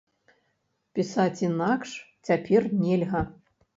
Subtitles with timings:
[0.99, 1.93] Пісаць інакш
[2.27, 3.21] цяпер нельга.